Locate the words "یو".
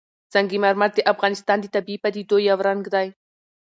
2.49-2.57